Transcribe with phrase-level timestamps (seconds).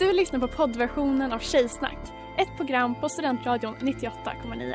[0.00, 1.98] Du lyssnar på poddversionen av Tjejsnack,
[2.38, 4.74] ett program på Studentradion 98,9.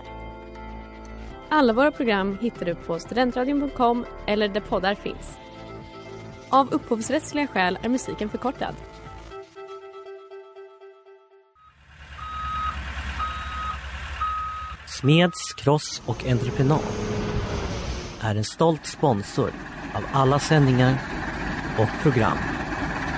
[1.50, 5.38] Alla våra program hittar du på studentradion.com eller där poddar finns.
[6.50, 8.75] Av upphovsrättsliga skäl är musiken förkortad.
[14.88, 16.84] Smeds, Cross och Entreprenad
[18.21, 19.52] är en stolt sponsor
[19.94, 20.98] av alla sändningar
[21.80, 22.38] och program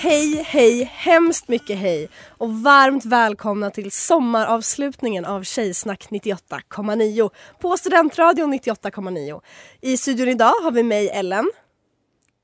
[0.00, 7.30] Hej, hej, hemskt mycket hej och varmt välkomna till sommaravslutningen av Tjejsnack 98,9
[7.60, 9.40] på Studentradion 98,9.
[9.80, 11.50] I studion idag har vi mig Ellen.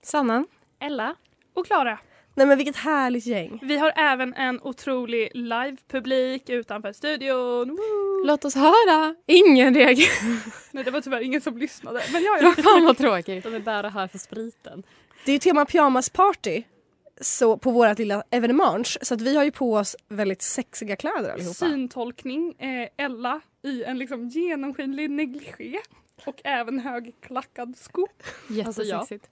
[0.02, 0.44] Sanna?
[0.80, 1.14] Ella
[1.55, 1.98] och Klara.
[2.34, 3.58] Nej men vilket härligt gäng.
[3.62, 7.69] Vi har även en otrolig livepublik utanför studion.
[7.69, 8.25] Woo!
[8.27, 9.14] Låt oss höra!
[9.27, 10.41] Ingen reagerar.
[10.70, 12.02] Nej, det var tyvärr ingen som lyssnade.
[12.12, 12.47] Men ja, ja.
[12.56, 13.44] Vad fan vad tråkigt.
[13.44, 14.82] De är bara här för spriten.
[15.25, 16.62] Det är ju tema pyjamasparty
[17.20, 21.32] så på vårt lilla evenemang så att vi har ju på oss väldigt sexiga kläder
[21.32, 21.54] allihopa.
[21.54, 25.78] Syntolkning, eh, Ella i en liksom genomskinlig negligé
[26.26, 28.06] och även högklackad sko.
[28.48, 29.28] Jättesexigt.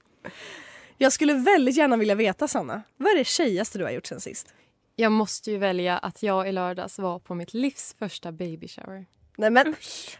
[0.98, 4.20] Jag skulle väldigt gärna vilja veta Sanna, vad är det tjejigaste du har gjort sen
[4.20, 4.54] sist?
[4.96, 9.06] Jag måste ju välja att jag i lördags var på mitt livs första baby shower.
[9.36, 9.74] Nej men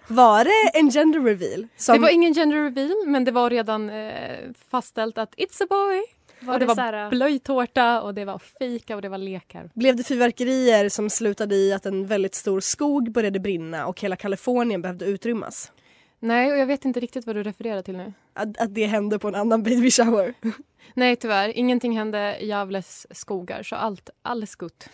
[0.08, 1.68] var det en gender reveal?
[1.76, 1.94] Som...
[1.94, 4.38] Det var ingen gender reveal men det var redan eh,
[4.70, 6.02] fastställt att it's a boy.
[6.42, 9.70] Var och det, det var här- blöjtårta och det var fika och det var lekar.
[9.74, 14.16] Blev det fyrverkerier som slutade i att en väldigt stor skog började brinna och hela
[14.16, 15.72] Kalifornien behövde utrymmas?
[16.20, 18.12] Nej och jag vet inte riktigt vad du refererar till nu.
[18.34, 20.34] Att, att det hände på en annan baby shower.
[20.94, 24.88] Nej tyvärr, ingenting hände i Gävles skogar så allt, alles gott.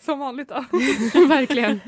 [0.00, 0.54] Som vanligt då.
[1.28, 1.80] Verkligen.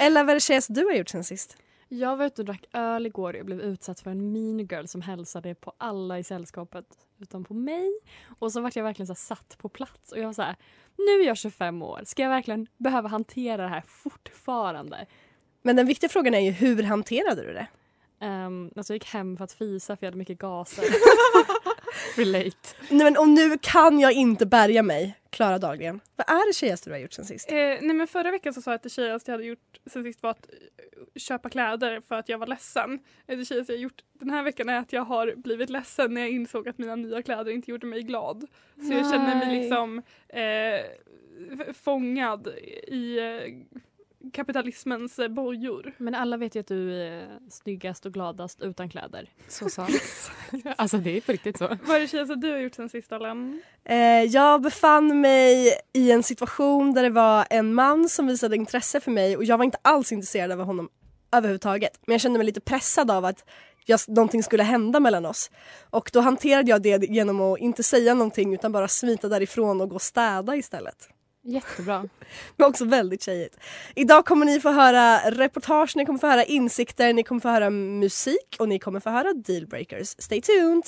[0.00, 1.56] Eller vad är det du har gjort sen sist?
[1.94, 5.02] Jag var ute och drack öl igår och blev utsatt för en mean girl som
[5.02, 6.86] hälsade på alla i sällskapet
[7.20, 8.00] utom på mig.
[8.38, 10.56] Och så vart jag verkligen så satt på plats och jag var så här,
[10.98, 15.06] nu är jag 25 år, ska jag verkligen behöva hantera det här fortfarande?
[15.62, 17.66] Men den viktiga frågan är ju hur hanterade du det?
[18.26, 20.84] Um, alltså jag gick hem för att fisa för jag hade mycket gaser.
[22.16, 22.68] Relate.
[22.90, 26.00] Nej, men, och nu kan jag inte bärga mig, Klara Dahlgren.
[26.16, 27.50] Vad är det tjejigaste du har gjort sen sist?
[27.50, 30.04] Eh, nej men förra veckan så sa jag att det tjejigaste jag hade gjort sen
[30.04, 30.56] sist var att eh,
[31.16, 32.98] köpa kläder för att jag var ledsen.
[33.26, 36.14] Eh, Det tjejigaste jag har gjort den här veckan är att jag har blivit ledsen
[36.14, 38.46] när jag insåg att mina nya kläder inte gjorde mig glad.
[38.88, 39.60] Så jag känner mig Nej.
[39.60, 42.48] liksom eh, fångad
[42.88, 43.52] i eh,
[44.32, 45.92] kapitalismens eh, bojor.
[45.98, 49.28] Men alla vet ju att du är snyggast och gladast utan kläder.
[49.48, 49.88] Så sa
[50.76, 51.68] Alltså det är på riktigt så.
[51.84, 53.62] Vad är det tjejigaste du har gjort sen sist Ellen?
[53.84, 59.00] Eh, jag befann mig i en situation där det var en man som visade intresse
[59.00, 60.88] för mig och jag var inte alls intresserad av honom
[61.32, 62.00] överhuvudtaget.
[62.06, 63.44] Men jag kände mig lite pressad av att
[63.86, 65.50] just, någonting skulle hända mellan oss.
[65.90, 69.88] Och då hanterade jag det genom att inte säga någonting utan bara smita därifrån och
[69.88, 71.08] gå och städa istället.
[71.44, 72.08] Jättebra.
[72.56, 73.60] Men också väldigt tjejigt.
[73.94, 77.70] Idag kommer ni få höra reportage, ni kommer få höra insikter, ni kommer få höra
[77.70, 80.08] musik och ni kommer få höra dealbreakers.
[80.18, 80.84] Stay tuned!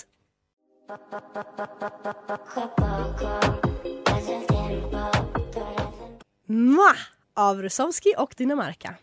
[6.46, 6.96] Mwah!
[7.34, 8.94] Av Rusowski och Dinamarca.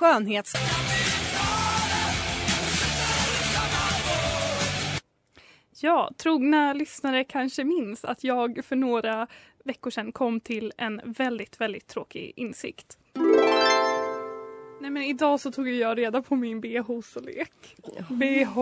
[0.00, 0.52] Skönhets...
[5.80, 9.26] Ja, trogna lyssnare kanske minns att jag för några
[9.64, 12.98] veckor sedan kom till en väldigt, väldigt tråkig insikt.
[14.80, 17.76] Nej men idag så tog jag reda på min bh-storlek.
[18.08, 18.58] BH.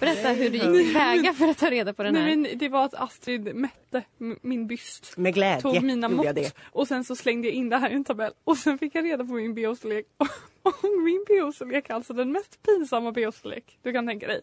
[0.00, 2.22] Berätta hur du gick tillväga för att ta reda på den här.
[2.22, 4.02] Nej, men det var att Astrid mätte
[4.40, 5.16] min byst.
[5.16, 6.52] Med glädje Tog mina gjorde mått jag det.
[6.62, 9.04] och sen så slängde jag in det här i en tabell och sen fick jag
[9.04, 10.04] reda på min bh-storlek.
[10.62, 14.40] Och min bh-storlek alltså den mest pinsamma bh-storlek du kan tänka dig.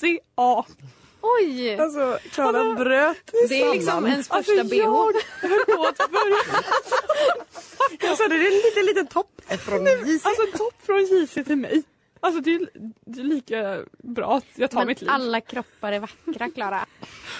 [0.00, 0.64] 80A.
[1.40, 1.76] Oj!
[1.80, 4.76] Alltså Klara bröt Det är liksom ens första Alltså bh.
[4.76, 6.36] jag höll på att börja
[8.00, 10.26] Jag sa det, det är en liten, liten topp från JC.
[10.26, 11.82] Alltså en topp från JC till mig.
[12.20, 12.68] Alltså det är,
[13.04, 15.10] det är lika bra att jag tar Men mitt liv.
[15.10, 16.86] alla kroppar är vackra, Klara.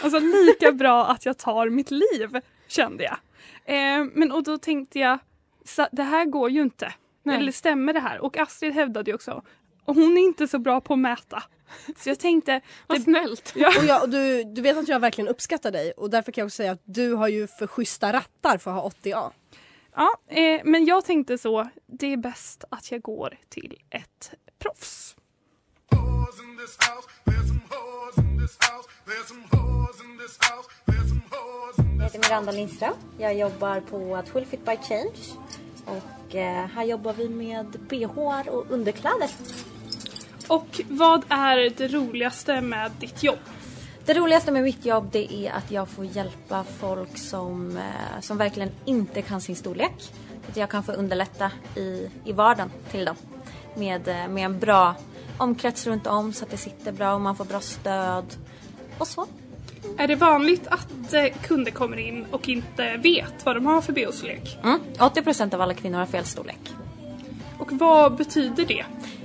[0.03, 3.17] Alltså lika bra att jag tar mitt liv kände jag.
[3.65, 5.19] Eh, men och då tänkte jag,
[5.65, 6.93] så, det här går ju inte.
[7.23, 7.37] Nej.
[7.37, 8.21] Eller stämmer det här?
[8.21, 9.43] Och Astrid hävdade ju också,
[9.85, 11.43] och hon är inte så bra på att mäta.
[11.97, 13.53] Så jag tänkte, Vad snällt.
[13.57, 16.43] ja, Och, jag, och du, du vet att jag verkligen uppskattar dig och därför kan
[16.43, 19.31] jag också säga att du har ju för schyssta rattar för att ha 80A.
[19.97, 25.17] ja eh, men jag tänkte så, det är bäst att jag går till ett proffs.
[31.99, 32.93] Jag heter Miranda Lindström.
[33.19, 35.19] Jag jobbar på Twillfit by Change.
[35.87, 39.31] Och eh, här jobbar vi med bh och underkläder.
[40.49, 43.39] Och vad är det roligaste med ditt jobb?
[44.07, 48.39] Det roligaste med mitt jobb det är att jag får hjälpa folk som, eh, som
[48.39, 50.13] verkligen inte kan sin storlek.
[50.49, 53.17] Att jag kan få underlätta i, i vardagen till dem.
[53.77, 54.95] Med, eh, med en bra
[55.39, 58.25] omkrets runt om så att det sitter bra och man får bra stöd.
[58.99, 59.27] Och så.
[59.99, 63.93] Är det vanligt att eh, kunder kommer in och inte vet vad de har för
[63.93, 64.59] bh-storlek?
[64.63, 64.81] Mm.
[64.99, 66.75] 80% av alla kvinnor har fel storlek.
[67.59, 68.85] Och vad betyder det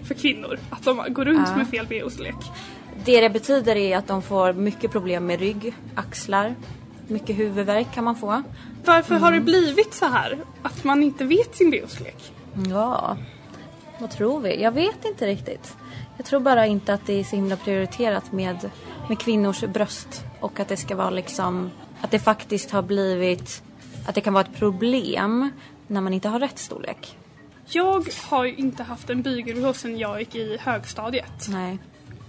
[0.09, 1.55] för kvinnor att de går runt Ja.
[1.57, 2.35] med fel bh-storlek?
[3.05, 6.55] Det det betyder är att de får mycket problem med rygg, axlar,
[7.07, 8.43] mycket huvudvärk kan man få.
[8.85, 9.39] Varför har Mm.
[9.39, 12.31] det blivit så här att man inte vet sin bh-storlek?
[12.69, 13.17] Ja,
[13.99, 14.61] vad tror vi?
[14.61, 15.75] Jag vet inte riktigt.
[16.17, 18.69] Jag tror bara inte att det är så himla prioriterat med,
[19.09, 21.71] med kvinnors bröst och att det ska vara liksom
[22.01, 23.63] att det faktiskt har blivit
[24.07, 25.49] att det kan vara ett problem
[25.87, 27.17] när man inte har rätt storlek.
[27.71, 31.77] Jag har ju inte haft en bygel sedan jag gick i högstadiet Nej.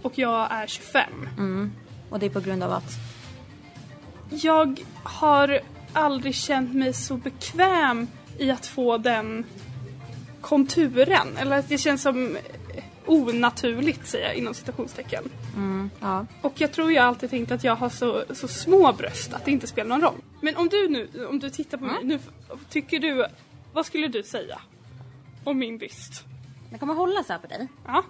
[0.02, 1.28] och jag är 25.
[1.38, 1.72] Mm.
[2.10, 2.92] Och det är på grund av att
[4.30, 5.60] Jag har
[5.92, 8.06] aldrig känt mig så bekväm
[8.38, 9.44] i att få den
[10.40, 11.36] konturen.
[11.38, 12.36] Eller att det känns som
[13.06, 15.24] onaturligt säger jag inom citationstecken.
[15.56, 16.26] mm, ja.
[16.42, 19.50] Och jag tror jag alltid tänkt att jag har så, så små bröst att det
[19.50, 20.20] inte spelar någon roll.
[20.40, 22.18] Men om du nu, om du tittar på mig, nu
[22.68, 23.26] tycker du,
[23.72, 24.60] vad skulle du säga
[25.44, 26.24] om min byst?
[26.70, 27.68] Jag kommer hålla så här på dig.
[27.86, 28.04] Ja,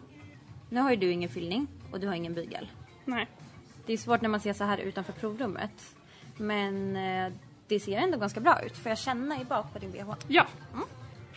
[0.68, 2.68] Nu har ju du ingen fyllning och du har ingen bygel.
[3.04, 3.26] nej.
[3.86, 5.96] Det är svårt när man ser så här utanför provrummet.
[6.36, 7.32] Men eh,
[7.68, 8.76] det ser ändå ganska bra ut.
[8.76, 10.14] Får jag känna i bak på din bh?
[10.28, 10.46] Ja,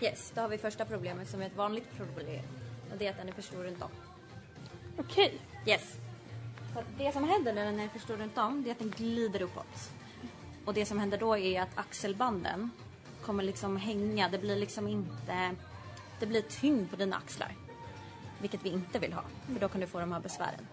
[0.02, 2.46] Yes, då har vi första problemet som är ett vanligt problem.
[2.92, 3.90] Och det är att den är för stor runt om.
[4.98, 5.34] okej.
[5.68, 5.96] Yes.
[6.74, 8.90] Så det som händer när den är för stor runt om det är att den
[8.98, 9.92] glider uppåt.
[10.66, 12.70] Och det som händer då är att axelbanden
[13.26, 14.30] kommer liksom hänga.
[14.30, 15.56] Det blir liksom inte...
[16.24, 17.56] Det blir tyngd på dina axlar.
[18.42, 19.24] Vilket vi inte vill ha.
[19.54, 20.68] För då kan du få de här besvären.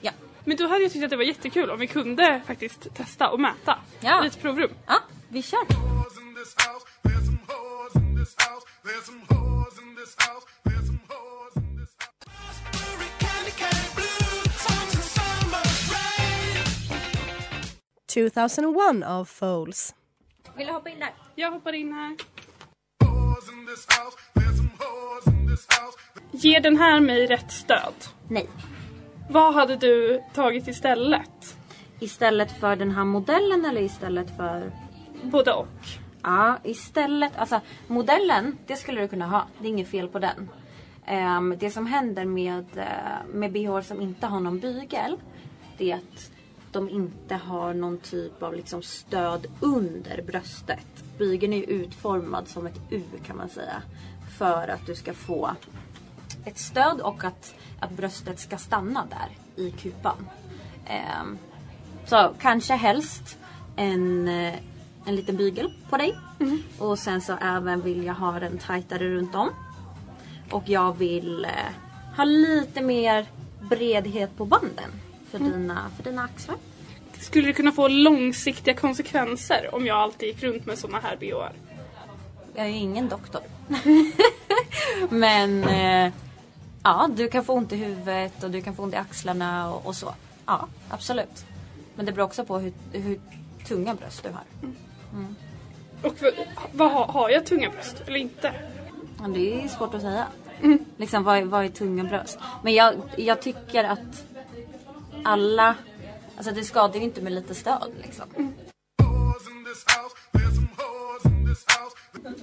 [0.00, 0.12] Ja.
[0.44, 3.40] Men då hade jag tyckt att det var jättekul om vi kunde faktiskt testa och
[3.40, 4.24] mäta Ja.
[4.24, 4.70] i ett provrum.
[4.86, 5.58] Ja, vi kör.—
[18.06, 19.94] 2001 av Foles.
[20.56, 21.14] Vill du hoppa in där?
[21.34, 22.16] Jag hoppar in här.
[26.30, 27.94] Ger den här mig rätt stöd?
[28.28, 28.48] Nej.
[29.30, 31.56] Vad hade du tagit istället?
[32.00, 34.72] Istället för den här modellen eller istället för...
[35.22, 35.68] Både och.
[36.22, 37.36] Ja, istället...
[37.36, 39.46] Alltså modellen, det skulle du kunna ha.
[39.58, 40.48] Det är inget fel på den.
[41.06, 45.16] Ehm, det som händer med, eh, med bh som inte har någon bygel.
[45.78, 46.30] Det är att
[46.72, 51.04] de inte har någon typ av liksom stöd under bröstet.
[51.18, 53.82] Bygeln är utformad som ett U kan man säga.
[54.38, 55.50] För att du ska få
[56.44, 60.28] ett stöd och att, att bröstet ska stanna där i kupan.
[60.86, 61.38] Ehm,
[62.06, 63.38] så kanske helst
[63.76, 64.54] en, eh,
[65.04, 66.18] en liten bygel på dig.
[66.78, 69.50] Och sen så även vill jag ha den tajtare runt om.
[70.50, 71.50] Och jag vill eh,
[72.16, 73.26] ha lite mer
[73.60, 74.90] bredhet på banden
[75.30, 76.56] för, dina, för dina axlar.
[77.20, 81.52] Skulle det kunna få långsiktiga konsekvenser om jag alltid gick runt med såna här bhar?
[82.54, 83.42] Jag är ju ingen doktor.
[85.10, 86.12] Men eh,
[86.82, 89.86] ja, du kan få ont i huvudet och du kan få ont i axlarna och,
[89.86, 90.14] och så.
[90.46, 91.44] Ja, absolut.
[91.94, 93.20] Men det beror också på hur, hur
[93.66, 94.42] tunga bröst du har.
[96.02, 96.14] Och
[96.72, 98.52] vad, vad har, jag tunga bröst eller inte?
[99.20, 100.26] Ja, det är svårt att säga.
[100.96, 102.38] Liksom, vad, är- vad är tunga bröst?
[102.62, 104.24] Men jag, jag tycker att
[105.24, 105.74] alla...
[106.36, 108.24] Alltså det skadar ju inte med lite stöd liksom.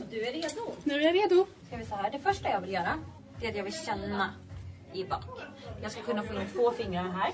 [0.10, 0.76] Du är redo?
[0.84, 1.46] Nu är jag redo.
[1.68, 2.12] Ska vi så här.
[2.12, 3.00] Det första jag vill göra
[3.40, 4.34] det är att jag vill känna
[4.94, 5.24] i bak.
[5.82, 7.32] Jag ska kunna få in två fingrar här.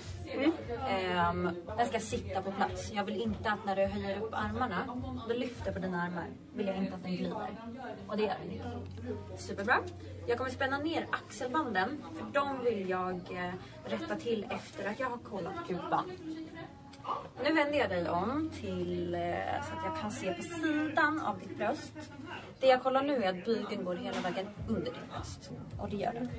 [0.89, 2.91] Ehm, den ska sitta på plats.
[2.94, 6.68] Jag vill inte att när du höjer upp armarna, du lyfter på dina armar, vill
[6.68, 7.48] jag inte att den glider.
[8.08, 8.79] Och det gör den inte.
[9.38, 9.77] Superbra.
[10.27, 13.53] Jag kommer spänna ner axelbanden, för de vill jag eh,
[13.86, 16.12] rätta till efter att jag har kollat kupan.
[17.44, 19.22] Nu vänder jag dig om till eh,
[19.68, 21.94] så att jag kan se på sidan av ditt bröst.
[22.60, 25.51] Det jag kollar nu är att bygeln går hela vägen under ditt bröst.
[25.80, 26.30] Och det gör den.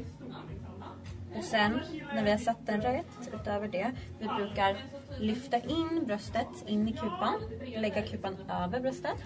[1.37, 1.81] Och sen
[2.15, 3.93] när vi har satt den rätt utöver det.
[4.19, 4.77] Vi brukar
[5.19, 7.35] lyfta in bröstet in i kupan.
[7.77, 9.25] Lägga kupan över bröstet.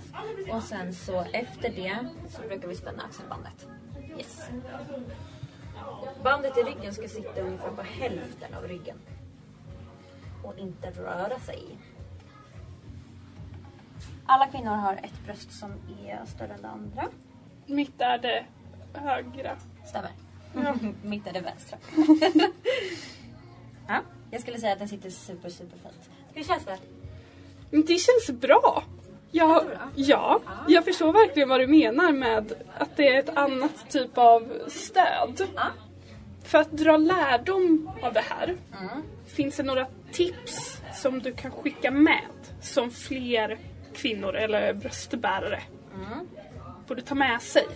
[0.52, 1.98] Och sen så efter det
[2.28, 3.66] så brukar vi spänna axelbandet.
[4.18, 4.40] Yes.
[6.22, 8.96] Bandet i ryggen ska sitta ungefär på hälften av ryggen.
[10.44, 11.62] Och inte röra sig.
[14.26, 15.70] Alla kvinnor har ett bröst som
[16.06, 17.08] är större än det andra.
[17.66, 18.44] Mitt är det
[18.94, 19.56] högra.
[19.86, 20.10] Stämmer.
[21.02, 21.78] Mitt är det vänstra.
[23.88, 26.10] ja, jag skulle säga att den sitter super, super fint.
[26.34, 26.78] Hur känns det?
[27.70, 28.82] Men det känns bra.
[29.30, 34.18] Jag, ja, jag förstår verkligen vad du menar med att det är ett annat typ
[34.18, 35.48] av stöd.
[35.54, 35.66] Ja.
[36.42, 39.02] För att dra lärdom av det här, Mm.
[39.26, 42.20] finns det några tips som du kan skicka med
[42.60, 43.58] som fler
[43.94, 45.62] kvinnor eller bröstbärare
[45.94, 46.28] Mm.
[46.86, 47.66] borde ta med sig?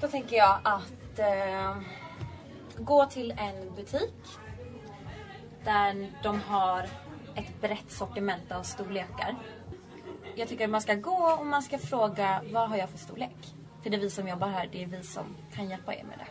[0.00, 1.76] Då tänker jag att eh,
[2.78, 4.14] gå till en butik
[5.64, 6.82] där de har
[7.34, 9.36] ett brett sortiment av storlekar.
[10.34, 13.36] Jag tycker att man ska gå och man ska fråga vad har jag för storlek?
[13.82, 16.18] För det är vi som jobbar här, det är vi som kan hjälpa er med
[16.18, 16.26] det.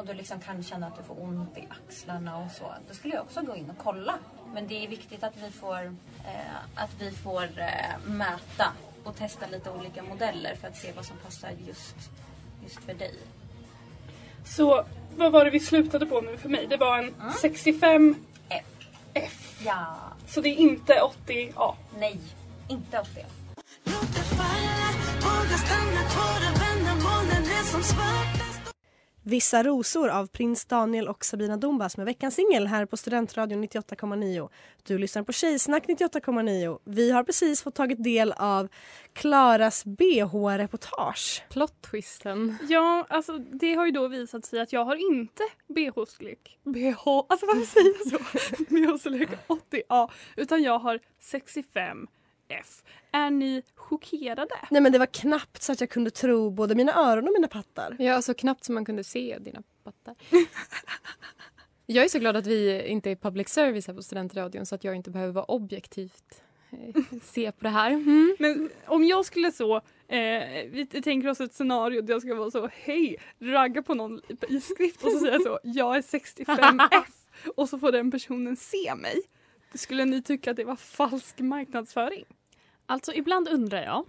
[0.00, 2.64] Och du liksom kan känna att du får ont i axlarna och så.
[2.88, 4.18] Då skulle jag också gå in och kolla.
[4.54, 5.84] Men det är viktigt att vi får,
[6.24, 8.72] eh, att vi får eh, mäta
[9.04, 11.96] och testa lite olika modeller för att se vad som passar just,
[12.62, 13.14] just för dig.
[14.44, 14.84] Så
[15.16, 16.66] vad var det vi slutade på nu för mig?
[16.70, 18.14] Det var en 65
[18.48, 18.64] F.
[19.14, 19.60] F.
[19.64, 19.96] Ja.
[20.26, 21.74] Så det är inte 80 A.
[21.98, 22.18] Nej,
[22.68, 23.24] inte 80.
[29.26, 34.48] Vissa rosor av prins Daniel och Sabina Dumbas med veckans singel här på Studentradion 98,9.
[34.82, 36.78] Du lyssnar på Tjejsnack 98,9.
[36.84, 38.68] Vi har precis fått tagit del av
[39.12, 41.42] Klaras bh-reportage.
[41.50, 42.56] Plot-twisten.
[42.68, 46.58] Ja, alltså det har ju då visat sig att jag har inte BH-storlek.
[46.64, 48.18] BH, alltså varför säger jag så?
[48.74, 50.10] BH-storlek 80A.
[50.36, 51.00] Utan jag har
[52.54, 52.82] 65F.
[53.12, 54.54] Är ni chockerade?
[54.70, 57.48] Nej men det var knappt så att jag kunde tro både mina öron och mina
[57.48, 57.96] pattar.
[57.98, 60.14] Ja, så knappt som man kunde se dina pattar.
[61.86, 64.84] jag är så glad att vi inte är public service här på Studentradion så att
[64.84, 67.90] jag inte behöver vara objektivt eh, se på det här.
[67.90, 68.36] Mm.
[68.38, 69.76] Men om jag skulle så,
[70.08, 74.20] eh, vi tänker oss ett scenario där jag ska vara så, hej, ragga på någon
[74.48, 77.04] i skrift och så säger jag så, jag är 65F
[77.56, 79.22] och så får den personen se mig.
[79.74, 82.24] Skulle ni tycka att det var falsk marknadsföring?
[82.86, 84.04] Alltså ibland undrar jag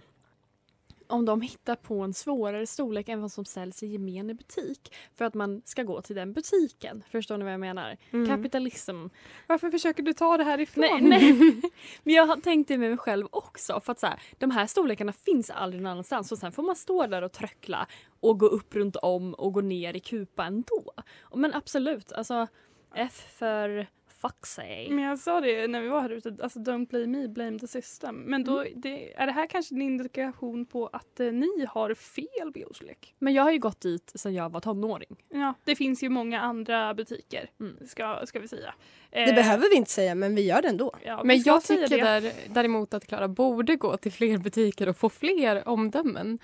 [1.08, 4.94] om de hittar på en svårare storlek än vad som säljs i gemen i butik
[5.14, 7.02] för att man ska gå till den butiken.
[7.10, 7.96] Förstår ni vad jag menar?
[8.26, 9.06] Kapitalism.
[9.46, 11.32] Varför försöker du ta det här ifrån Nej, nej.
[12.02, 13.80] Men jag har tänkt det med mig själv också.
[13.80, 16.32] För att så här, de här storlekarna finns aldrig någon annanstans.
[16.32, 17.86] Och sen får man stå där och tröckla
[18.20, 20.92] och gå upp runt om och gå ner i kupa ändå.
[21.34, 22.46] Men absolut, alltså
[22.94, 23.86] F för
[24.26, 24.90] fuck say.
[24.90, 27.66] Men jag sa det när vi var här ute, alltså don't blame me, blame the
[27.66, 28.16] system.
[28.16, 32.50] Men då, det, är det här kanske en indikation på att eh, ni har fel
[32.54, 33.14] biostorlek?
[33.18, 35.16] Men jag har ju gått dit sedan jag var tonåring.
[35.28, 37.76] Ja, det finns ju många andra butiker, Mm.
[37.86, 38.74] ska, ska vi säga.
[39.10, 40.92] Det Eh, behöver vi inte säga men vi gör det ändå.
[41.04, 41.96] ja, Men jag tycker det.
[42.02, 46.38] där, däremot att Klara borde gå till fler butiker och få fler omdömen.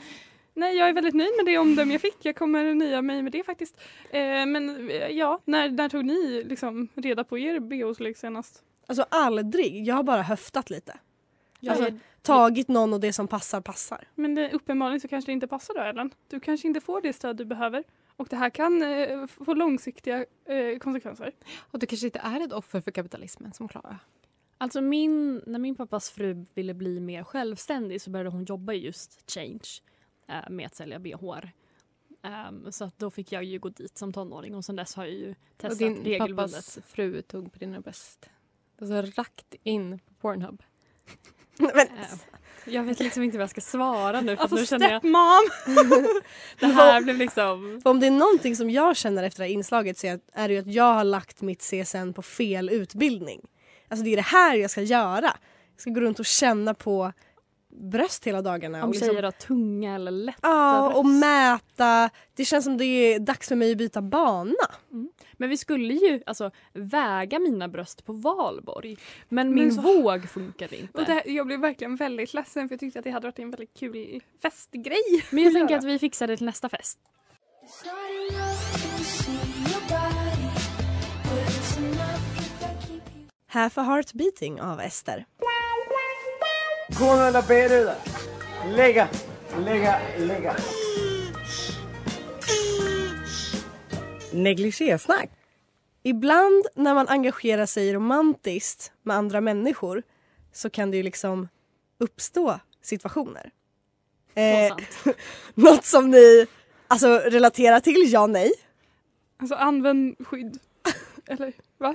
[0.54, 2.16] Nej, jag är väldigt nöjd med det omdöme jag fick.
[2.23, 3.80] Jag kommer nöja mig med det faktiskt.
[4.11, 8.62] Eh, men eh, ja, när, när tog ni liksom reda på er biostorlek senast?
[8.87, 9.87] Alltså aldrig.
[9.87, 10.99] Jag har bara höftat lite.
[11.61, 14.09] Jag Alltså, är- Tagit någon och det som passar passar.
[14.14, 16.11] Men det, uppenbarligen så kanske det inte passar då Ellen.
[16.28, 17.85] Du kanske inte får det stöd du behöver.
[18.16, 21.32] Och det här kan eh, få långsiktiga eh, konsekvenser.
[21.71, 23.99] Och du kanske inte är ett offer för kapitalismen som Klara.
[24.59, 28.85] Alltså min, när min pappas fru ville bli mer självständig så började hon jobba i
[28.85, 29.68] just Change
[30.29, 31.38] eh, med att sälja bh.
[32.49, 35.05] Um, så att då fick jag ju gå dit som tonåring och sen dess har
[35.05, 36.37] jag ju Och testat din regelbundet.
[36.37, 38.31] pappas fru tog på dina bröst.
[38.81, 40.62] Alltså rakt in på Pornhub.
[41.59, 44.91] Men, Eh, jag vet liksom inte vad jag ska svara nu för Alltså nu känner
[44.91, 45.49] jag stepmom!
[46.61, 47.81] det här blev liksom...
[47.83, 50.29] För om det är någonting som jag känner efter det här inslaget så är att-
[50.33, 53.41] är det ju att jag har lagt mitt CSN på fel utbildning.
[53.88, 55.37] Alltså det är det här jag ska göra.
[55.75, 57.12] Jag ska gå runt och känna på
[57.73, 58.79] bröst hela dagarna.
[58.83, 61.21] Om och liksom, tjejer har tunga eller lätta ja, och bröst.
[61.21, 62.11] mäta.
[62.35, 64.55] Det känns som det är dags för mig att byta bana.
[65.33, 68.97] Men vi skulle ju alltså väga mina bröst på valborg.
[69.29, 70.99] Men Men min så- våg funkade inte.
[70.99, 73.38] Och det här, jag blev verkligen väldigt ledsen för jag tyckte att det hade varit
[73.38, 75.25] en väldigt kul festgrej.
[75.31, 76.99] Men jag tänker att vi fixar det till nästa fest.
[83.47, 85.25] Här för Heartbeating av Ester.
[86.88, 87.94] Con la pereda.
[88.66, 89.08] Lega,
[89.64, 90.56] lega, lega.
[94.32, 95.30] Negligésnack.
[96.02, 100.02] Ibland när man engagerar sig romantiskt med andra människor
[100.52, 101.48] så kan det ju liksom
[101.98, 103.50] uppstå situationer.
[104.34, 104.76] Eh,
[105.54, 106.46] något som ni
[106.88, 108.52] alltså, relaterar till, ja nej.
[109.36, 110.58] Alltså använd skydd.
[111.26, 111.94] Eller va?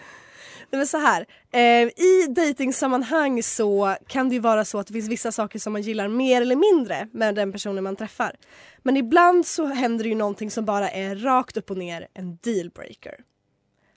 [0.69, 1.25] Nej, men så här.
[1.51, 5.73] Eh, I dejtingsammanhang så kan det ju vara så att det finns vissa saker som
[5.73, 8.35] man gillar mer eller mindre med den personen man träffar.
[8.77, 12.37] Men ibland så händer det ju någonting som bara är rakt upp och ner en
[12.41, 13.23] dealbreaker.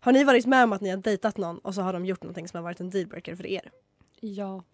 [0.00, 2.22] Har ni varit med om att ni har dejtat någon och så har de gjort
[2.22, 3.70] någonting som har varit en dealbreaker för er?
[4.20, 4.64] Ja.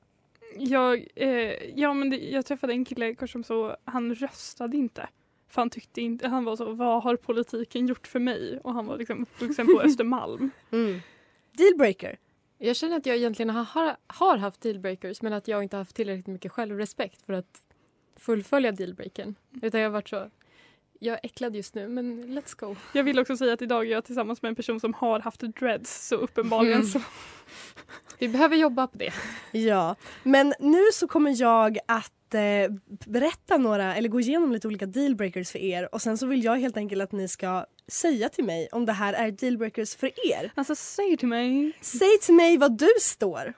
[0.58, 1.30] Jag, eh,
[1.74, 5.08] ja, men det, jag träffade en kille kort som så, han röstade inte.
[5.48, 8.60] För han tyckte inte, han var så, vad har politiken gjort för mig?
[8.64, 10.50] Och han var liksom uppvuxen på Östermalm.
[10.70, 11.00] Mm.
[11.56, 12.18] Dealbreaker?
[12.58, 15.96] Jag känner att jag egentligen har, har haft dealbreakers men att jag inte har haft
[15.96, 17.62] tillräckligt mycket självrespekt för att
[18.16, 19.34] fullfölja dealbreakern.
[19.62, 20.30] Utan jag har varit så,
[20.98, 22.76] jag är äcklad just nu men let's go.
[22.92, 25.40] Jag vill också säga att idag är jag tillsammans med en person som har haft
[25.40, 26.86] dreads så uppenbarligen Mm.
[26.86, 27.00] så.
[28.18, 29.12] Vi behöver jobba på det.
[29.52, 32.72] Ja, men nu så kommer jag att eh,
[33.06, 36.56] berätta några, eller gå igenom lite olika dealbreakers för er och sen så vill jag
[36.56, 40.50] helt enkelt att ni ska säga till mig om det här är dealbreakers för er.
[40.54, 41.72] Alltså säg till mig.
[41.80, 43.54] Säg till mig vad du står.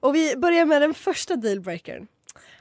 [0.00, 2.06] Och vi börjar med den första dealbreakern.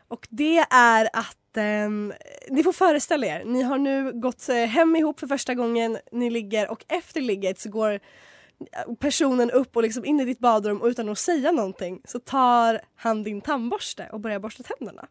[0.07, 2.13] Och det är att ehm,
[2.49, 6.29] ni får föreställa er, ni har nu gått eh, hem ihop för första gången, ni
[6.29, 10.81] ligger och efter ligget så går eh, personen upp och liksom in i ditt badrum
[10.81, 15.07] och utan att säga någonting så tar han din tandborste och börjar borsta tänderna.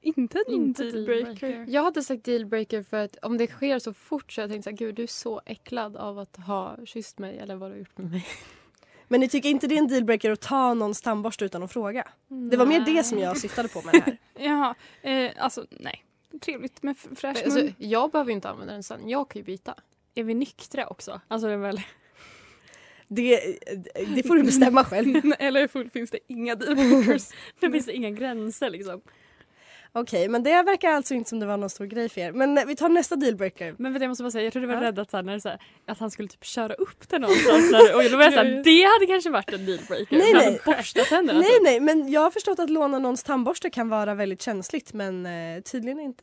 [0.00, 1.64] Inte en Inte dealbreaker.
[1.68, 4.70] Jag hade sagt dealbreaker för att om det sker så fort så jag tänkte så
[4.70, 7.78] här, gud du är så äcklad av att ha kysst mig eller vad du har
[7.78, 8.26] gjort med mig.
[9.08, 12.08] Men ni tycker inte det är en dealbreaker att ta någons tandborste utan att fråga?
[12.50, 14.18] Det var mer det som jag syftade på med det här.
[14.46, 16.04] Jaha, eh, alltså nej.
[16.40, 17.44] Trevligt med fräsch mun.
[17.44, 19.74] Alltså, jag behöver ju inte använda den sen, jag kan ju byta.
[20.14, 21.20] Är vi nyktra också?
[21.28, 21.80] Alltså det är väl...
[23.10, 23.58] Det,
[24.14, 25.32] det får du bestämma själv.
[25.38, 27.28] Eller full finns det inga dealbreakers.
[27.60, 29.00] Det finns inga gränser liksom.
[30.00, 32.32] Okej, men det verkar alltså inte som det var någon stor grej för er.
[32.32, 33.74] Men vi tar nästa dealbreaker.
[33.78, 34.88] Men du, jag måste bara säga, jag trodde du var Ja.
[34.88, 37.70] rädd att, här, när det, så här, att han skulle typ köra upp det någonstans.
[37.72, 40.18] Där, och då var jag Ja, såhär, det hade kanske varit en dealbreaker.
[40.18, 40.60] Nej, nej.
[40.64, 41.40] Borsta tänderna.
[41.40, 45.26] Nej, nej, men jag har förstått att låna någons tandborste kan vara väldigt känsligt, men
[45.26, 46.22] eh, tydligen inte.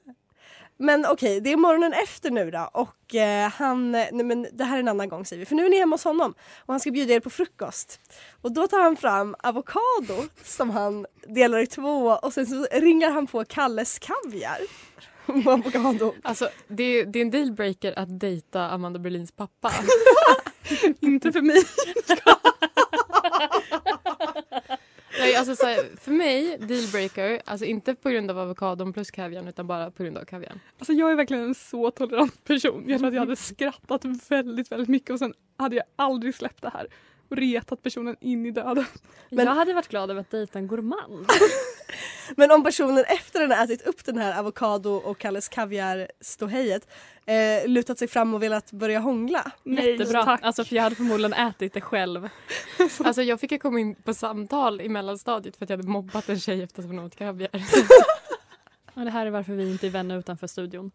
[0.77, 4.75] Men okej, det är morgonen efter nu då och eh, han, nej men det här
[4.75, 6.79] är en annan gång säger vi, för nu är ni hemma hos honom och han
[6.79, 7.99] ska bjuda er på frukost.
[8.41, 13.11] Och då tar han fram avokado som han delar i två och sen så ringar
[13.11, 14.57] han på Kalles kaviar.
[15.53, 16.13] avokado.
[16.23, 19.71] Alltså, det, är, det är en dealbreaker att dejta Amanda Berlins pappa.
[20.99, 21.63] inte för mig.
[25.25, 29.47] Nej, alltså, så här, för mig, dealbreaker, alltså inte på grund av avokadon plus kaviarn
[29.47, 30.59] utan bara på grund av kaviarn.
[30.79, 32.83] Alltså jag är verkligen en så tolerant person.
[32.87, 36.61] Jag tror att jag hade skrattat väldigt, väldigt mycket och sen hade jag aldrig släppt
[36.61, 36.87] det här
[37.29, 38.85] och retat personen in i döden.
[39.29, 41.25] Men- Jag hade varit glad över att dejta en gourmand.
[42.35, 46.87] Men om personen efter den har ätit upp den här avokado och Kalles kaviar ståhejet
[47.25, 49.51] eh, lutat sig fram och velat börja hångla.
[49.63, 50.25] Nej, Jättebra.
[50.25, 50.39] tack.
[50.43, 52.29] Alltså, för jag hade förmodligen ätit det själv.
[53.03, 56.29] Alltså, jag fick ju komma in på samtal i mellanstadiet för att jag hade mobbat
[56.29, 57.49] en tjej efter att hon åt kaviar.
[58.93, 60.91] Och det här är varför vi inte är vänner utanför studion.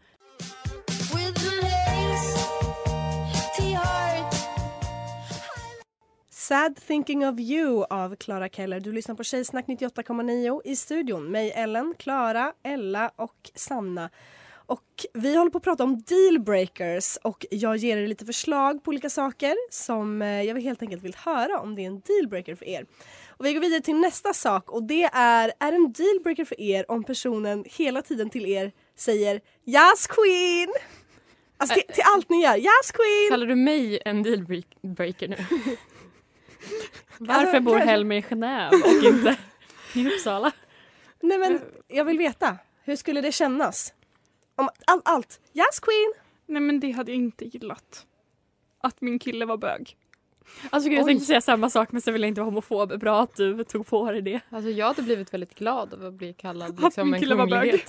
[6.50, 8.80] Sad thinking of you av Clara Keller.
[8.80, 11.30] Du lyssnar på Tjejsnack 98,9 i studion.
[11.30, 14.10] Mig, Ellen, Clara, Ella och Sanna.
[14.52, 18.88] Och vi håller på att prata om dealbreakers och jag ger er lite förslag på
[18.88, 22.68] olika saker som eh, jag helt enkelt vill höra om det är en dealbreaker för
[22.68, 22.86] er.
[23.28, 26.90] Och vi går vidare till nästa sak och det är, är en dealbreaker för er
[26.90, 30.68] om personen hela tiden till er säger Yes queen!
[31.56, 33.30] Alltså till, till allt ni gör, Yes queen!
[33.30, 35.36] Kallar du mig en dealbreaker nu?
[37.18, 39.36] Varför Alltså, bor kanske- Helmer i Genève och inte
[39.94, 40.52] i Uppsala?
[41.20, 43.94] Nej men jag vill veta, hur skulle det kännas?
[44.56, 46.12] Om all, allt, yes queen!
[46.46, 48.06] Nej men det hade jag inte gillat.
[48.80, 49.96] Att min kille var bög.
[50.70, 51.10] Alltså gud, jag Oj.
[51.10, 52.98] tänkte säga samma sak men så vill jag inte vara homofob.
[53.00, 54.40] Bra att du tog på dig det.
[54.50, 57.34] Alltså, jag hade blivit väldigt glad av att bli kallad Att liksom, min en kille
[57.34, 57.84] var bög.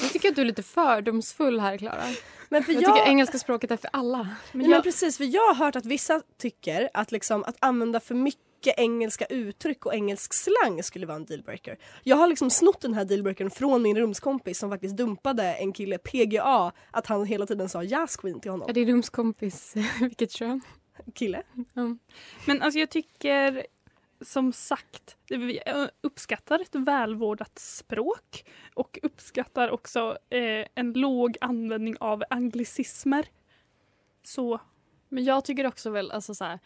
[0.00, 2.02] Jag tycker att du är lite fördomsfull här, Klara.
[2.48, 4.18] Men för Jag jag, tycker engelska språket är för alla.
[4.18, 7.56] Nej, Men men jag, precis, för jag har hört att vissa tycker att, liksom, att
[7.60, 11.78] använda för mycket engelska uttryck och engelsk slang skulle vara en dealbreaker.
[12.02, 15.98] Jag har liksom snott den här dealbreakern från min rumskompis som faktiskt dumpade en kille
[15.98, 18.72] PGA att han hela tiden sa yes queen till Är honom.
[18.72, 20.60] din rumskompis vilket kön?
[21.14, 21.42] Kille.
[22.46, 23.66] Men alltså jag tycker
[24.20, 25.60] som sagt, vi
[26.00, 33.26] uppskattar ett välvårdat språk och uppskattar också eh, en låg användning av anglicismer.
[34.22, 34.60] Så
[35.08, 36.58] men jag tycker också väl, alltså så här,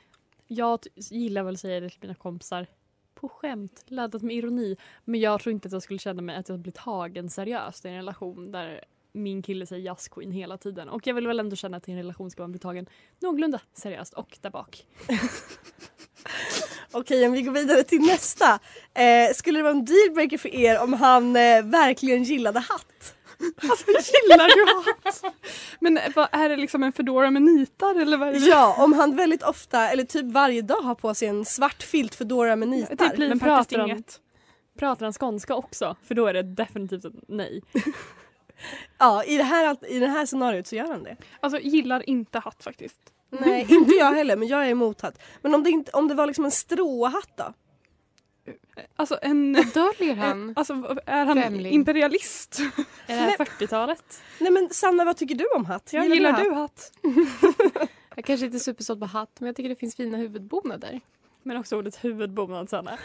[0.46, 2.66] jag gillar väl att säga det till mina kompisar
[3.14, 4.76] på skämt, laddat med ironi.
[5.04, 7.88] Men jag tror inte att jag skulle känna mig att jag blir tagen seriöst i
[7.88, 10.88] en relation där min kille säger Jazz Queen hela tiden.
[10.88, 12.86] Och jag vill väl ändå känna att i en relation ska man bli tagen
[13.20, 14.86] någorlunda seriöst och där bak.
[16.92, 18.58] Okej, om vi går vidare till nästa.
[18.94, 23.14] Eh, skulle det vara en dealbreaker för er om han eh, verkligen gillade hatt?
[23.70, 25.34] Alltså gillar du hatt?
[25.80, 28.38] Men vad, är det liksom en fedora med nitar eller vad är det?
[28.38, 32.14] Ja, om han väldigt ofta, eller typ varje dag har på sig en svart filt
[32.14, 33.08] fedora med nitar.
[33.08, 34.02] Det blir Men pratar han-.
[34.78, 35.96] Pratar han skånska också?
[36.04, 37.62] För då är det definitivt ett nej.
[38.98, 41.16] Ja, i det, här, i det här scenariot så gör han det.
[41.40, 43.00] Alltså gillar inte hatt faktiskt.
[43.30, 45.22] Nej, inte jag heller, men jag är emot hatt.
[45.42, 47.52] Men om det, inte, om det var liksom en stråhatt då?
[48.96, 49.52] Alltså en...
[49.52, 50.52] Döljer han?
[50.56, 51.72] Alltså är han Främling.
[51.72, 52.58] imperialist?
[53.06, 54.22] Är det här 40-talet?
[54.38, 55.92] Nej men Sanna, vad tycker du om hatt?
[55.92, 56.92] Jag gillar du hatt?
[58.16, 61.00] Jag kanske inte är supersåld på hatt men jag tycker det finns fina huvudbonader.
[61.42, 62.98] Men också ordet huvudbonad Sanna.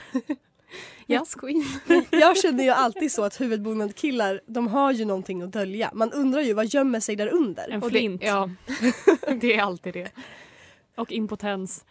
[1.05, 1.65] Jazz Queen.
[2.11, 5.91] Jag känner ju alltid så att huvudbonad killar, de har ju någonting att dölja.
[5.93, 7.69] Man undrar ju vad gömmer sig där under?
[7.69, 8.23] En Och det, flint.
[8.23, 8.49] ja,
[9.41, 10.11] det är alltid det.
[10.95, 11.85] Och impotens.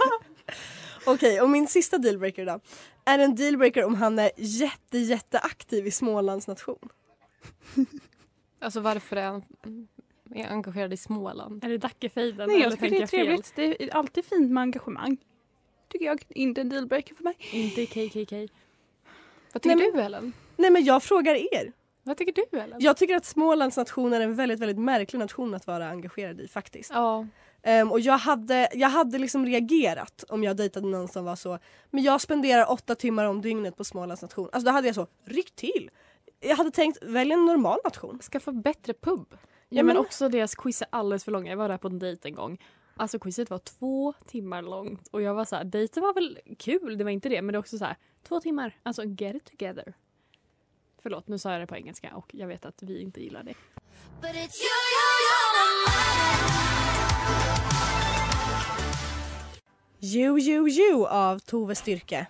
[1.06, 2.60] Okej, och min sista dealbreaker då.
[3.04, 6.88] Är en dealbreaker om han är jätte, jätteaktiv i Smålands nation?
[8.60, 9.42] Alltså varför är han
[10.34, 11.64] är engagerad i Småland?
[11.64, 12.48] Är det Dackefejden?
[12.48, 13.26] Nej, jag eller tycker det är fel?
[13.26, 13.52] trevligt.
[13.56, 15.16] Det är alltid fint med engagemang.
[15.88, 16.22] Tycker jag.
[16.28, 17.36] Inte en dealbreaker för mig.
[17.52, 18.48] Inte KKK.
[19.52, 20.32] Vad tycker Nej, du Ellen?
[20.56, 21.72] Nej men jag frågar er.
[22.02, 22.78] Vad tycker du Ellen?
[22.80, 26.48] Jag tycker att Smålands nation är en väldigt, väldigt märklig nation att vara engagerad i
[26.48, 26.90] faktiskt.
[26.94, 27.26] Ja.
[27.62, 31.58] Ehm, och jag hade, jag hade liksom reagerat om jag dejtade någon som var så,
[31.90, 34.48] men jag spenderar åtta timmar om dygnet på Smålands nation.
[34.52, 35.90] Alltså då hade jag så, ryck till!
[36.40, 38.18] Jag hade tänkt, välj en normal nation.
[38.18, 39.26] Skaffa bättre pub.
[39.68, 41.50] Ja, men men- också deras quiz är alldeles för långa.
[41.50, 42.58] Jag var där på en dejt en gång.
[43.00, 46.98] Alltså quizet var två timmar långt och jag var så här, dejten var väl kul,
[46.98, 49.44] det var inte det, men det är också så här, två timmar, alltså get it
[49.44, 49.92] together.
[51.02, 53.54] Förlåt, nu sa jag det på engelska och jag vet att vi inte gillar det.
[60.00, 62.26] You, you, you av Tove Styrke.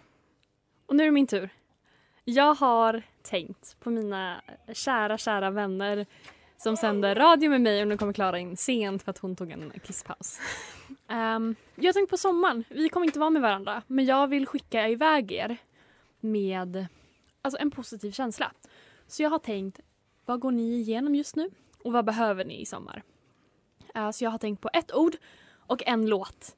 [0.86, 1.50] Och nu är det min tur.
[2.24, 6.06] Jag har tänkt på mina kära, kära vänner
[6.58, 9.50] som sänder radio med mig och nu kommer Klara in sent för att hon tog
[9.50, 10.40] en kisspaus.
[11.08, 12.64] Um, jag har tänkt på sommaren.
[12.68, 15.56] Vi kommer inte vara med varandra men jag vill skicka iväg er
[16.20, 16.86] med
[17.42, 18.52] alltså en positiv känsla.
[19.06, 19.80] Så jag har tänkt,
[20.26, 21.50] vad går ni igenom just nu
[21.82, 23.02] och vad behöver ni i sommar?
[23.96, 25.16] Uh, så jag har tänkt på ett ord
[25.66, 26.56] och en låt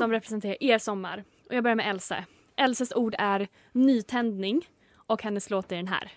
[0.00, 1.24] som representerar er sommar.
[1.48, 2.24] Och jag börjar med Else.
[2.56, 6.12] Elses ord är nytändning och hennes låt är den här.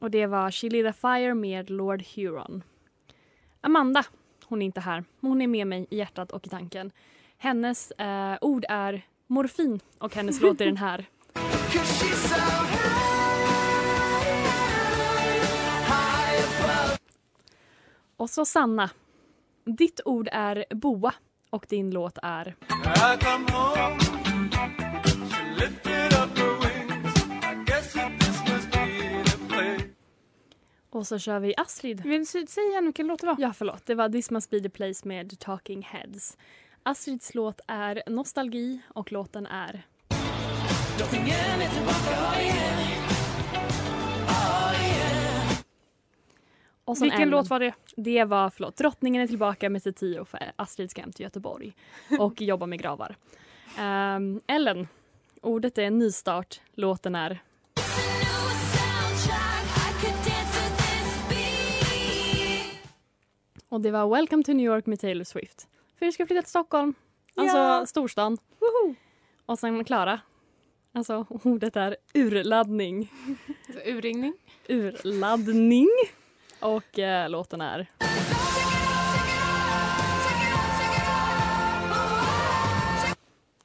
[0.00, 2.62] Och det var She lit a fire med Lord Huron.
[3.60, 4.04] Amanda,
[4.44, 6.90] hon är inte här, men hon är med mig i hjärtat och i tanken.
[7.38, 11.06] Hennes eh, ord är morfin och hennes låt är den här.
[18.16, 18.90] Och så Sanna.
[19.64, 21.14] Ditt ord är boa
[21.50, 22.56] och din låt är...
[31.00, 32.00] Och så kör vi Astrid.
[32.00, 33.36] Vill du säga igen vilken låt det var?
[33.38, 33.86] Ja, förlåt.
[33.86, 36.38] Det var This must be the place med Talking Heads.
[36.82, 39.86] Astrids låt är Nostalgi och låten är...
[46.84, 47.74] Och sen Vilken en- låt var det?
[47.96, 51.76] Det var, förlåt, Drottningen är tillbaka med Tio för Astrid ska hem till Göteborg
[52.18, 53.16] och jobba med gravar.
[53.78, 54.88] Ehm, Ellen,
[55.40, 57.42] ordet är nystart, låten är...
[63.72, 65.68] Och det var Welcome to New York med Taylor Swift.
[65.98, 66.94] För du ska flytta till Stockholm,
[67.34, 67.86] alltså Ja.
[67.86, 68.38] storstan.
[69.46, 70.20] Och sen Klara,
[70.92, 73.12] alltså ordet är urladdning.
[73.68, 74.34] Alltså, urringning.
[74.68, 75.88] Urladdning.
[76.60, 77.86] Och eh, låten är...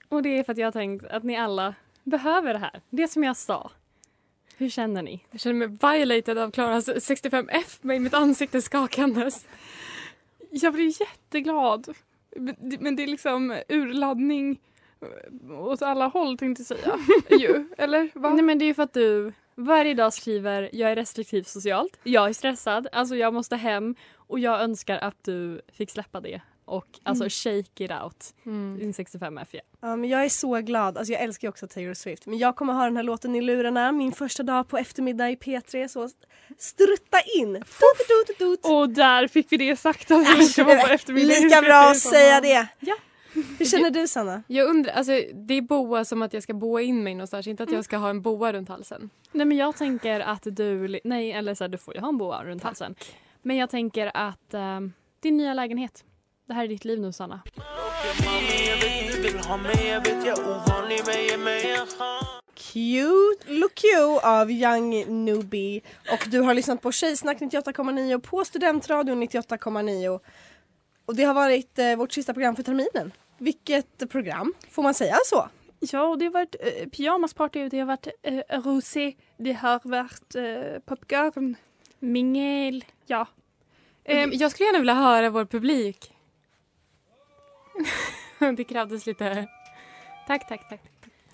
[0.09, 2.81] Och det är för att jag har tänkt att ni alla behöver det här.
[2.89, 3.71] Det som jag sa.
[4.57, 5.23] Hur känner ni?
[5.31, 9.45] Jag känner mig violated av Klaras 65F med mitt ansikte skakandes.
[10.61, 11.93] Jag blir jätteglad.
[12.79, 14.59] Men det- är liksom urladdning
[15.59, 16.97] åt alla håll tänkte jag säga.
[17.39, 17.65] ju.
[17.77, 18.09] Eller?
[18.13, 18.29] Va?
[18.29, 22.29] Nej men det är för att du varje dag skriver jag är restriktiv socialt, jag
[22.29, 26.85] är stressad, alltså jag måste hem och jag önskar att du fick släppa det och
[27.03, 27.29] alltså Mm.
[27.29, 28.33] shake it out.
[28.45, 28.77] Mm.
[28.79, 29.59] Din 65F ja.
[29.81, 30.97] Ja, men jag är så glad.
[30.97, 32.25] Alltså, jag älskar ju också Taylor Swift.
[32.25, 35.35] Men jag kommer ha den här låten i lurarna min första dag på eftermiddag i
[35.35, 35.87] P3.
[35.87, 36.09] Så
[36.57, 37.53] strutta in!
[37.53, 38.59] Dut, dut, dut.
[38.63, 41.43] Och där fick vi det sagt att vi vara på eftermiddagen.
[41.43, 42.67] Lika bra att säga det.
[43.59, 44.43] Hur känner du Sanna?
[44.47, 47.63] Jag undrar, alltså det är boa som att jag ska boa in mig någonstans, inte
[47.63, 49.09] att jag ska ha en boa runt halsen.
[49.31, 52.17] Nej men jag tänker att du, nej eller så här, du får ju ha en
[52.17, 52.95] boa runt halsen.
[53.41, 54.79] Men jag tänker att eh,
[55.19, 56.03] din nya lägenhet,
[56.47, 57.41] det här är ditt liv nu Sanna.
[62.55, 65.81] Cute Look You av Young Newbie.
[66.11, 70.19] Och du har lyssnat på Tjejsnack 98,9 på Studentradion 98,9.
[71.05, 73.11] Och det har varit eh, vårt sista program för terminen.
[73.37, 75.49] Vilket program, får man säga så?
[75.79, 79.13] Ja, och det har varit eh, pyjamasparty det har varit eh, rosé.
[79.37, 81.55] Det har varit eh, popcorn.
[81.99, 82.85] Mingel.
[83.05, 83.27] Ja.
[84.03, 86.14] Ehm, jag skulle gärna vilja höra vår publik.
[88.57, 89.47] det krävdes lite...
[90.27, 90.81] Tack, tack, tack.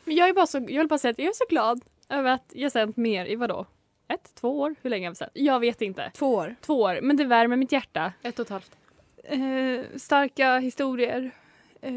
[0.04, 2.32] Men jag är bara så, jag vill bara säga att jag är så glad över
[2.32, 3.66] att jag sänt mer i vadå?
[4.08, 4.76] Ett, två år?
[4.82, 5.32] Hur länge har vi sänt?
[5.34, 6.12] Jag vet inte.
[6.14, 6.56] Två år.
[6.62, 8.14] Två år, men det värmer mitt hjärta.
[8.24, 8.78] Ett och ett halvt.
[9.24, 11.32] eh, starka historier.
[11.82, 11.94] Eh,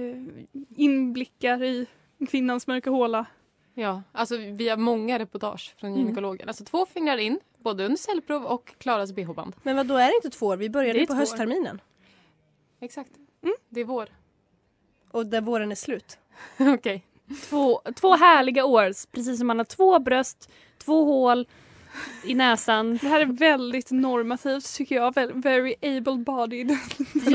[0.76, 1.86] inblickar i
[2.30, 3.26] kvinnans mörka håla.
[3.74, 6.00] Ja, alltså vi har många reportage från Mm.
[6.02, 6.48] gynekologen.
[6.48, 9.56] Alltså två fingrar in, både under cellprov och Klaras bh-band.
[9.62, 10.56] Men vad då är det inte två år?
[10.56, 11.80] Vi började ju på höstterminen.
[12.80, 13.10] Exakt.
[13.42, 13.54] Mm.
[13.68, 14.08] Det är vår.
[15.14, 16.18] Och där våren är slut.
[16.58, 17.02] Okej.
[17.48, 20.50] Två, två härliga år, precis som man har två bröst,
[20.84, 21.46] två hål
[22.24, 22.98] i näsan.
[23.02, 25.14] Det här är väldigt normativt tycker jag.
[25.14, 26.76] Väl- Very able-bodied.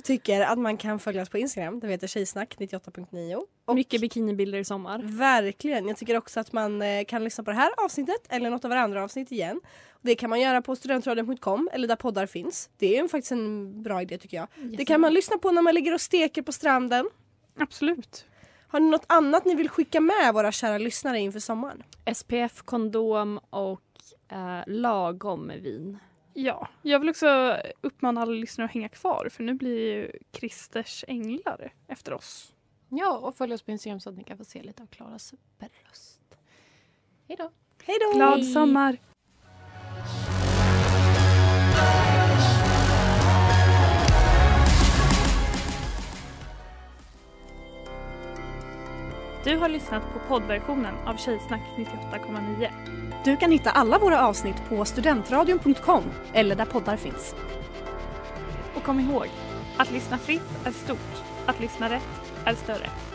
[0.00, 1.80] Jag tycker att man kan följa oss på Instagram.
[1.80, 3.42] Det heter Tjejsnack 98.9.
[3.64, 4.98] Och Mycket bikinibilder i sommar.
[5.04, 5.88] Verkligen.
[5.88, 8.70] Jag tycker också att man eh, kan lyssna på det här avsnittet eller något av
[8.70, 9.60] våra andra avsnitt igen.
[10.02, 12.70] Det kan man göra på studentradion.com eller där poddar finns.
[12.78, 14.48] Det är faktiskt en bra idé tycker jag.
[14.78, 17.10] Det kan man lyssna på när man ligger och steker på stranden.
[17.58, 18.24] Absolut.
[18.68, 21.82] Har ni något annat ni vill skicka med våra kära lyssnare inför sommaren?
[22.14, 23.82] SPF, kondom och
[24.28, 25.98] eh, lagom vin.
[26.34, 31.04] Ja, jag vill också uppmana alla lyssnare att hänga kvar för nu blir ju Christers
[31.08, 32.54] änglar efter oss.
[32.88, 35.34] Ja, och följ oss på Instagram så att ni kan få se lite av Klaras
[35.58, 36.20] bröst.
[37.28, 37.50] Hej då!
[37.84, 38.16] Hej då!
[38.16, 38.98] Glad sommar!
[49.44, 52.99] Du har lyssnat på poddversionen av Tjejsnack 98,9.
[53.24, 57.34] Du kan hitta alla våra avsnitt på studentradion.com eller där poddar finns.
[58.74, 59.26] Och kom ihåg,
[59.76, 63.09] att lyssna fritt är stort, att lyssna rätt är större.